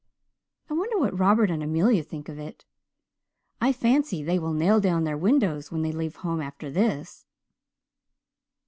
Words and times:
"I 0.67 0.73
wonder 0.73 0.97
what 0.97 1.15
Robert 1.19 1.51
and 1.51 1.61
Amelia 1.61 2.01
think 2.01 2.27
of 2.27 2.39
it. 2.39 2.65
I 3.61 3.71
fancy 3.71 4.23
they 4.23 4.39
will 4.39 4.51
nail 4.55 4.79
down 4.79 5.03
their 5.03 5.15
windows 5.15 5.71
when 5.71 5.83
they 5.83 5.91
leave 5.91 6.15
home 6.15 6.41
after 6.41 6.71
this!" 6.71 7.27